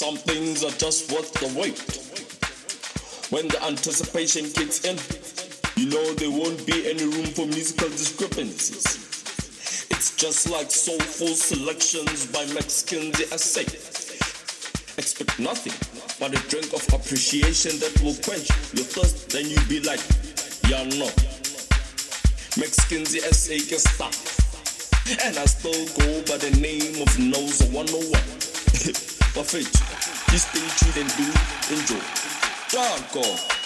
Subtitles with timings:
[0.00, 1.76] Some things are just worth the wait.
[3.28, 4.96] When the anticipation kicks in,
[5.76, 8.96] you know there won't be any room for musical discrepancies.
[9.90, 13.60] It's just like soulful selections by Mexicans SA.
[14.96, 15.76] Expect nothing
[16.18, 20.00] but a drink of appreciation that will quench your thirst, then you'll be like,
[20.64, 21.12] yeah, no.
[22.56, 24.16] Mexicans SA can stop.
[25.28, 29.04] And I still go by the name of Nose 101.
[29.34, 29.72] Perfect.
[30.30, 33.59] Just stay tuned and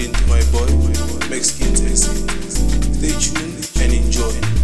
[0.00, 0.66] tuned into my boy,
[1.28, 2.12] Mexican SA.
[2.48, 4.59] Stay tuned and enjoy.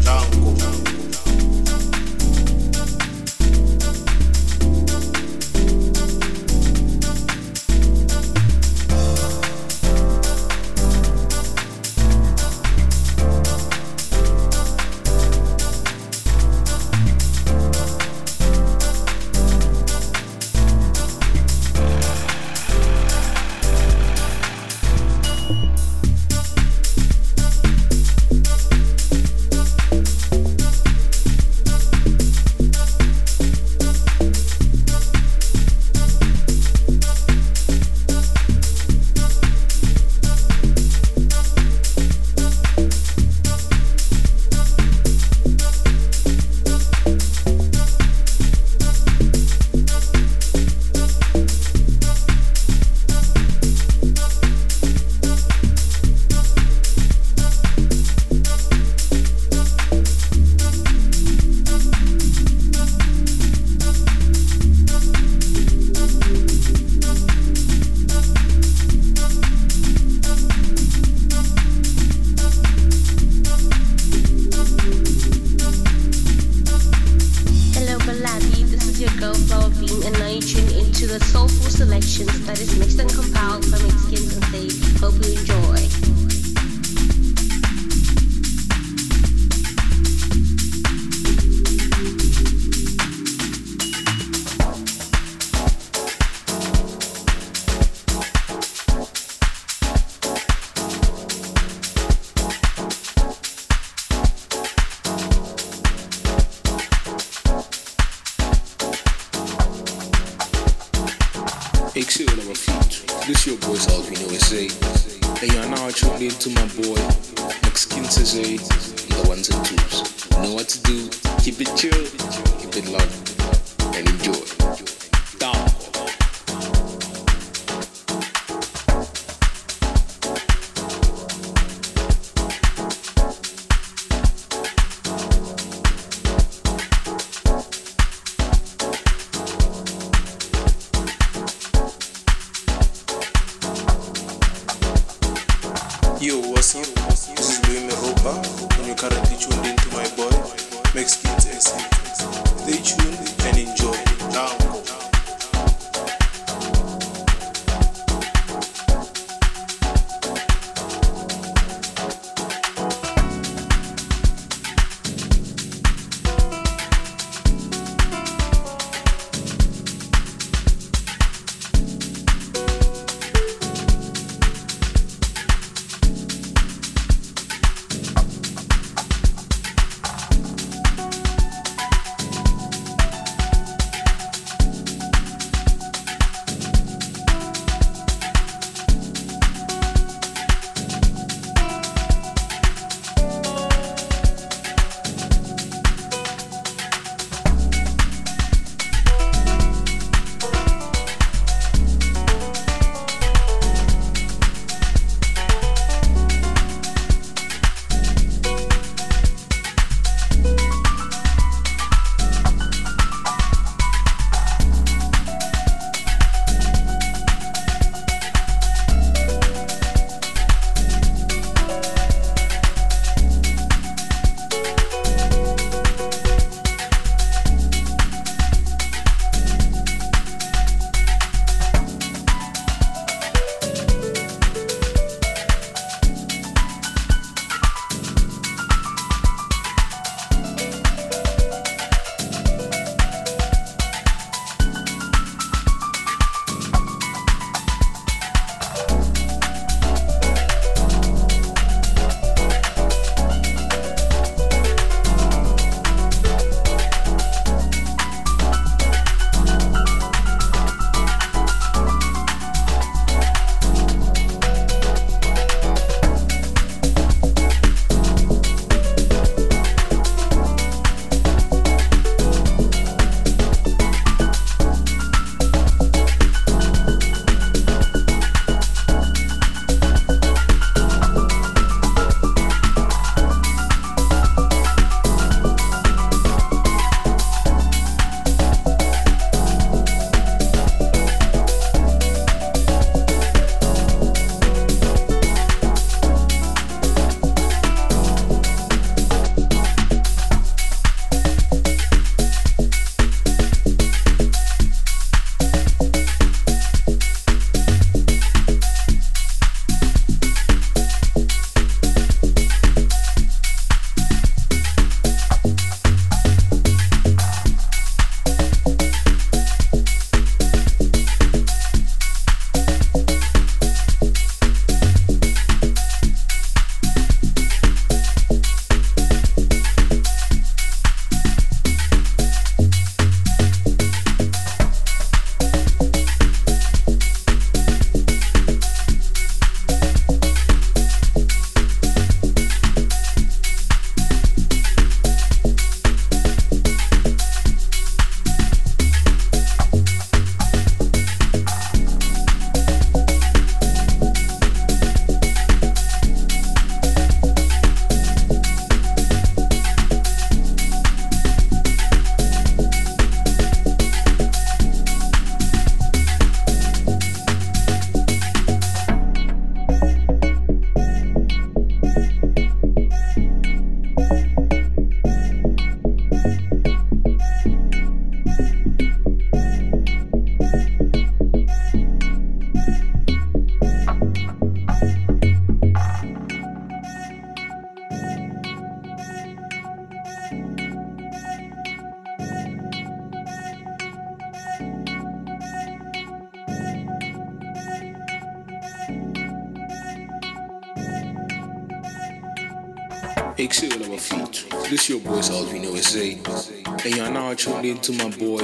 [407.36, 408.38] Tuned in to my boy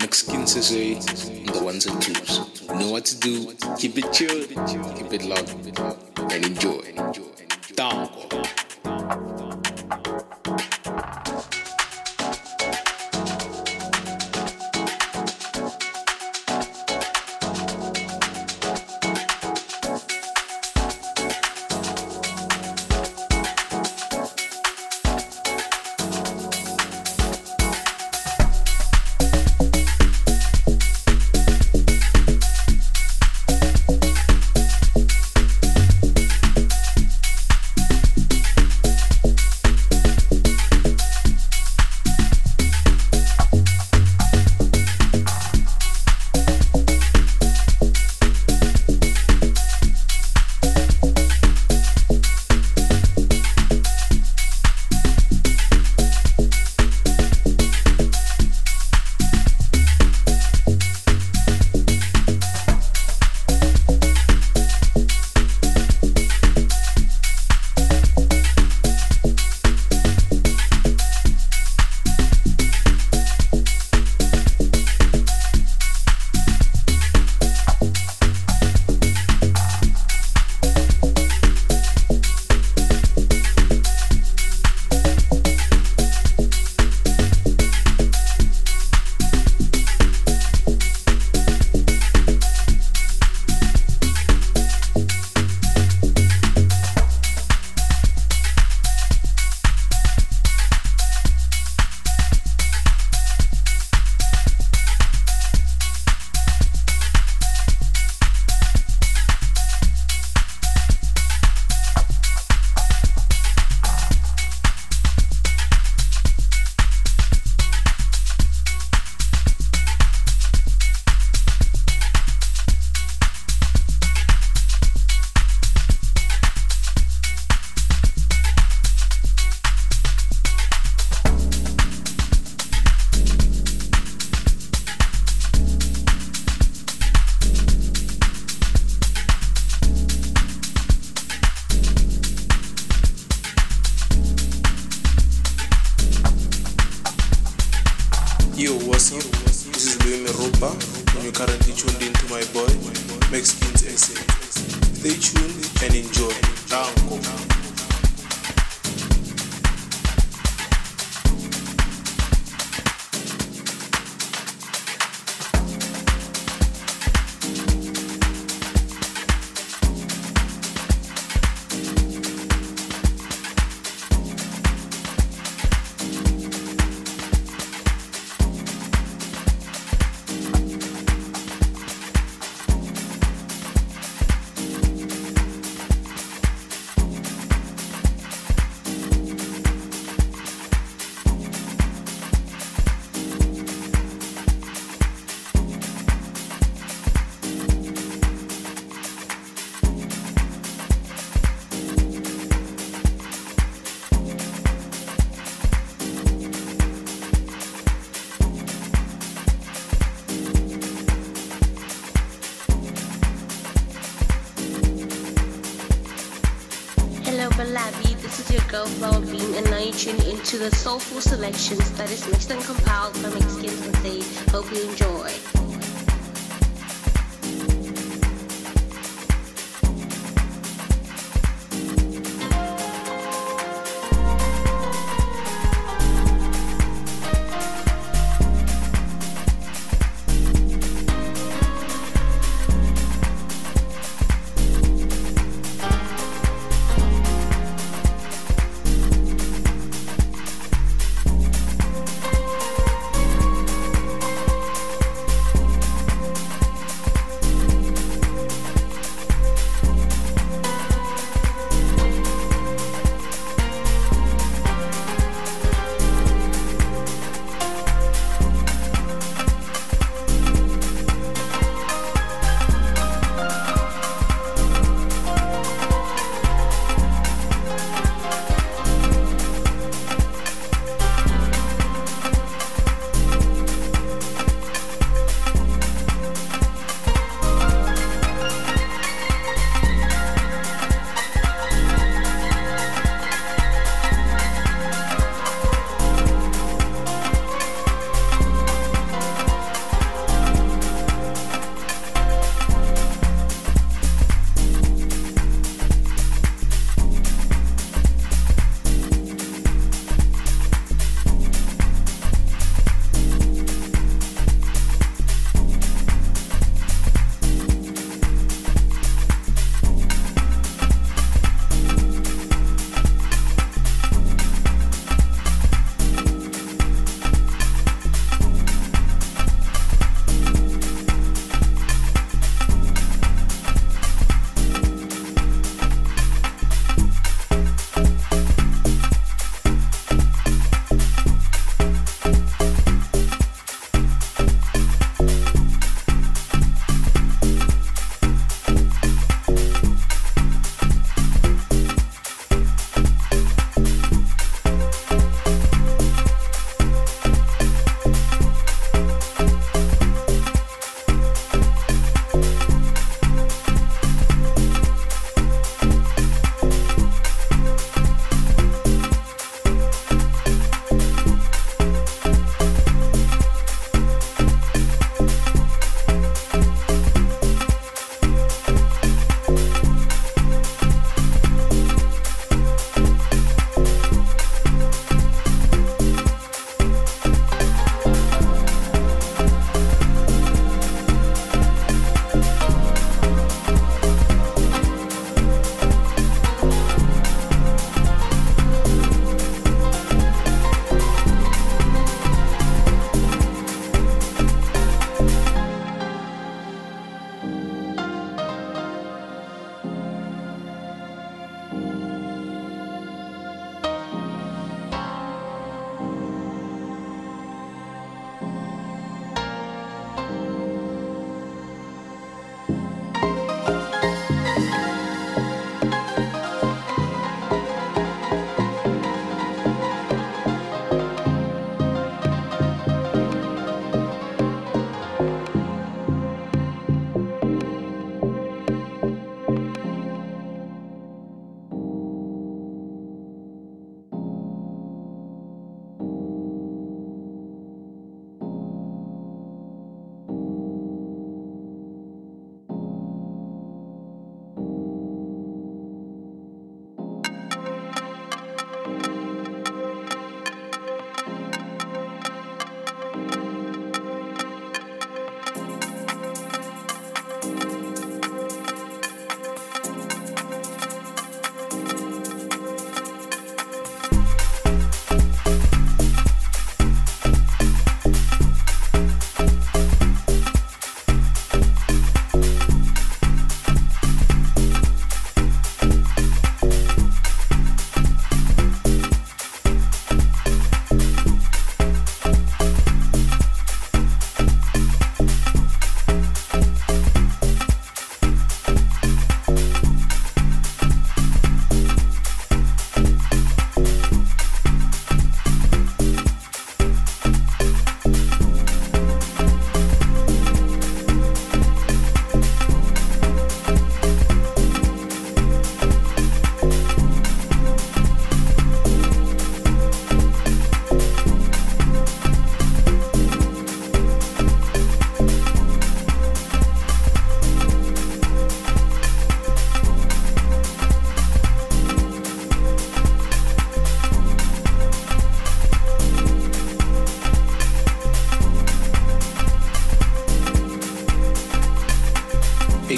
[0.00, 2.62] Mexican SA on the ones and twos.
[2.62, 3.52] You know what to do.
[3.76, 6.80] Keep it chill, keep it loud, and enjoy.
[7.74, 8.09] Down.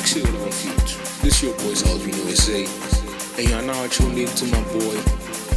[0.02, 0.98] Big Seal on Future.
[1.22, 3.38] This your boy Salvino SA.
[3.38, 4.96] And you are now tuned in to my boy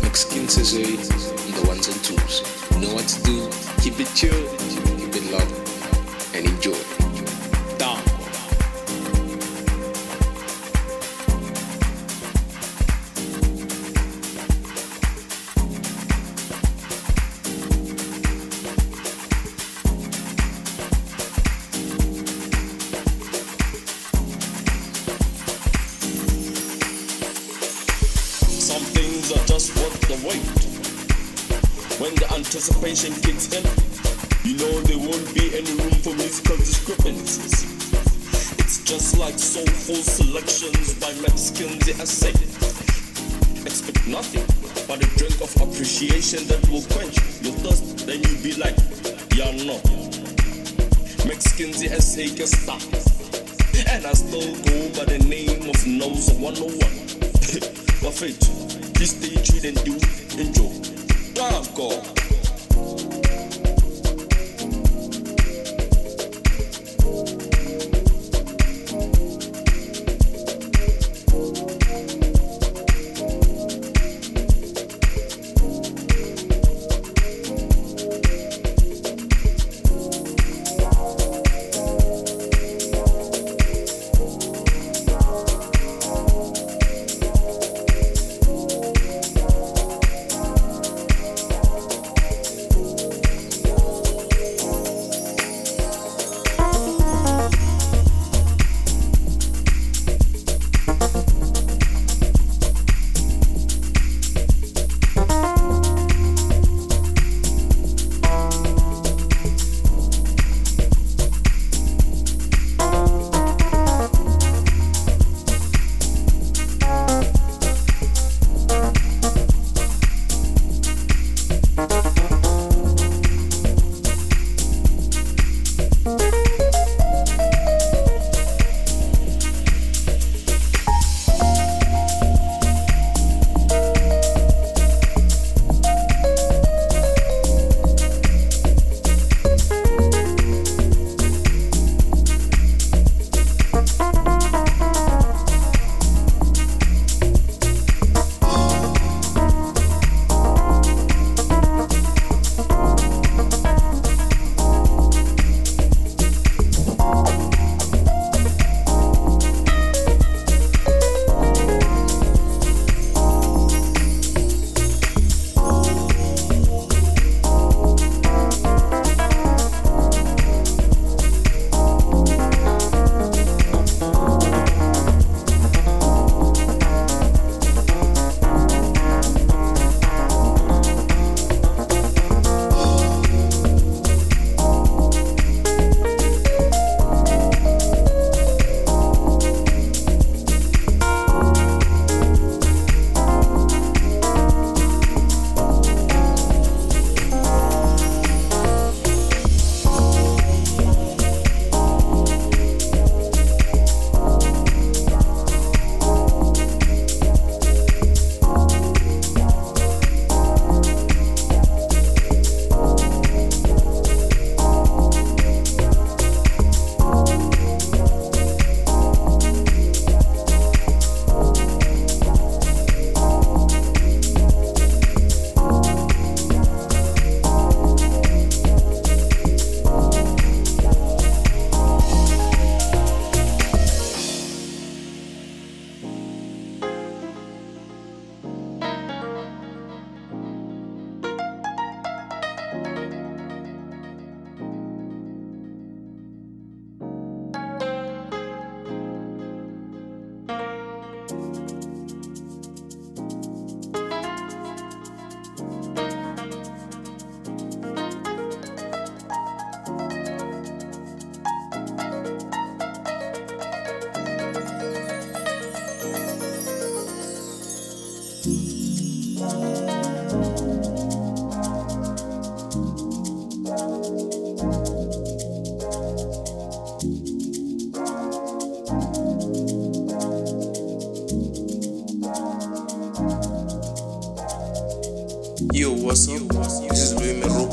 [0.03, 2.43] Mexican Cesar on the ones and twos.
[2.71, 3.49] You know what to do.
[3.81, 4.57] Keep it chill,
[4.99, 6.94] keep it love, and enjoy.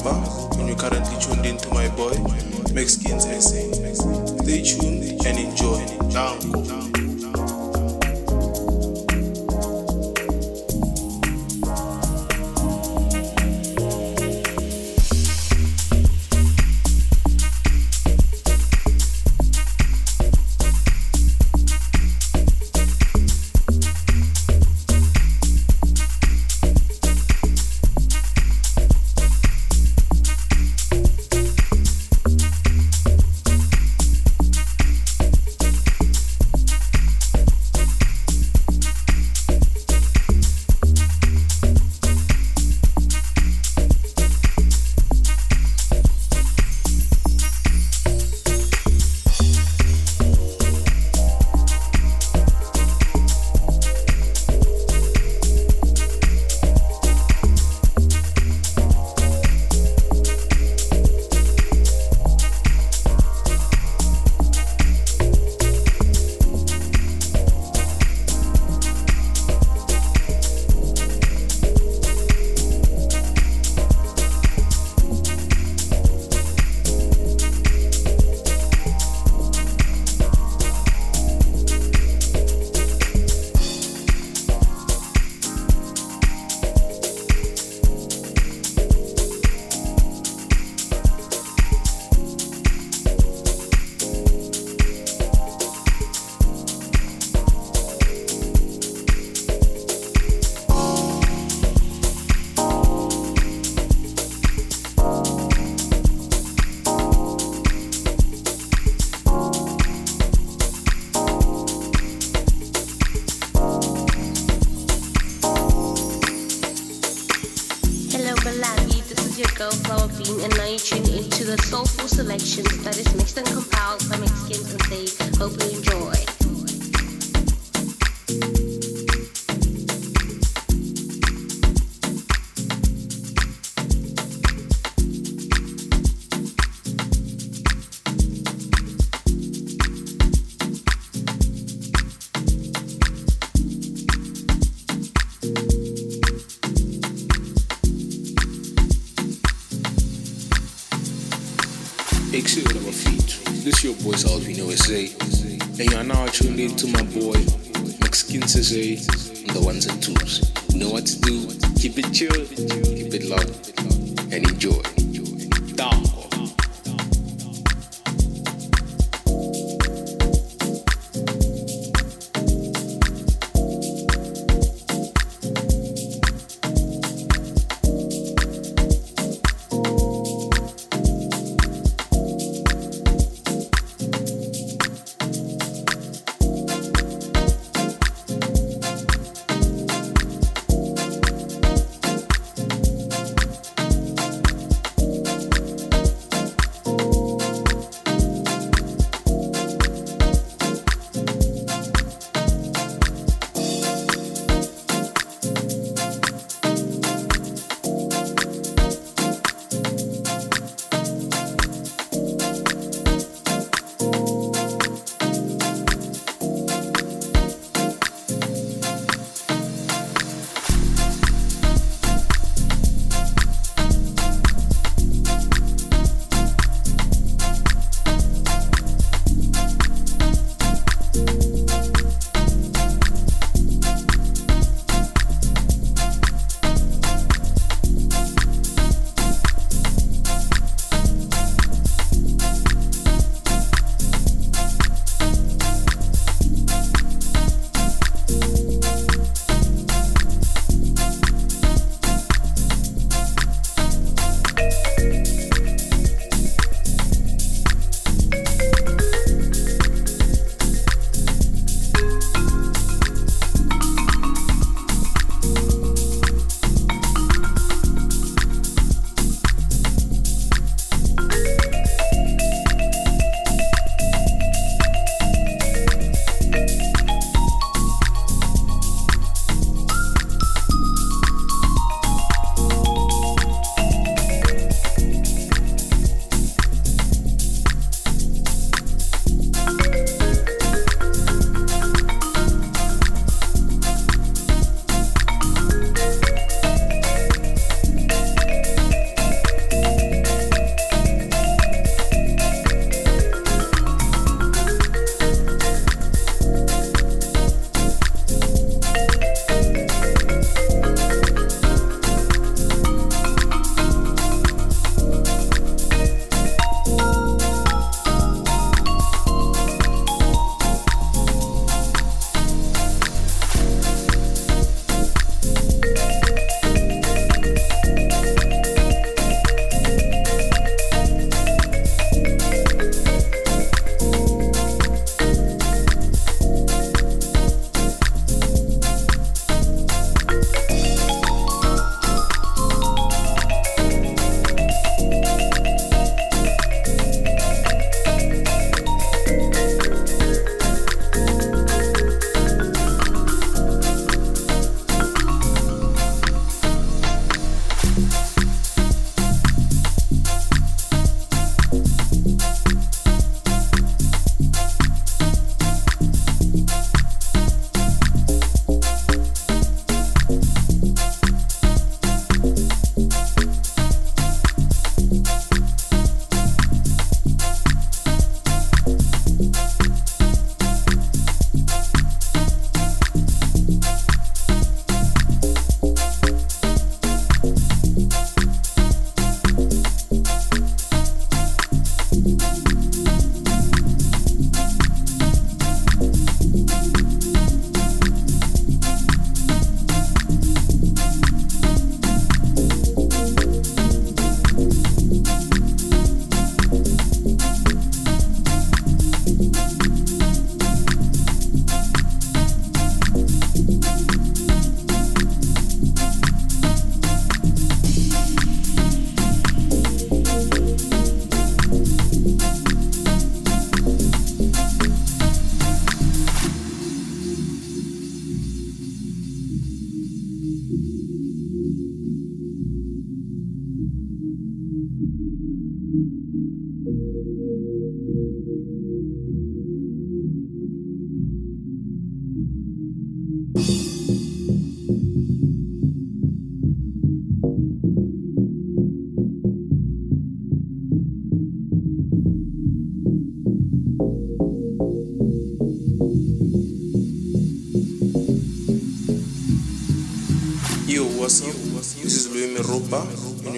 [0.02, 0.41] Bumps.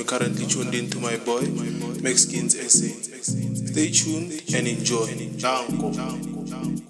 [0.06, 1.42] Currently tuned into my boy,
[2.02, 2.90] Mexskins SA.
[3.72, 5.06] Stay tuned and enjoy.
[5.38, 6.83] Down,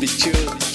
[0.00, 0.67] Be children.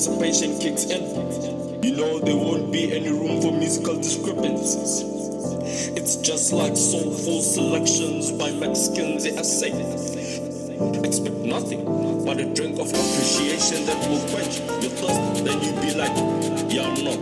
[0.00, 5.02] Anticipation kicks in, you know there won't be any room for musical discrepancies.
[5.92, 9.76] It's just like soulful selections by Mexskins, I say.
[11.04, 11.84] Expect nothing
[12.24, 15.44] but a drink of appreciation that will quench your thirst.
[15.44, 16.16] Then you be like,
[16.72, 17.20] yeah, no.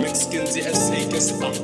[0.00, 1.54] Mexskins, SA gets up.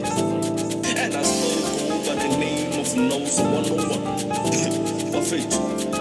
[0.98, 5.12] And I still go by the name of Nose 101.
[5.12, 5.48] Buffet,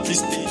[0.03, 0.51] please stay